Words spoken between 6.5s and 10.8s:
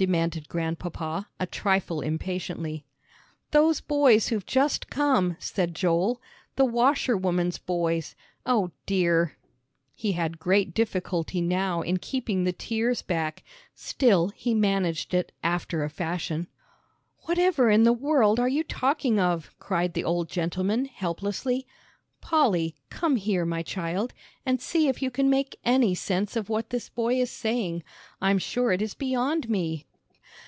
"the washerwoman's boys. O dear!" He had great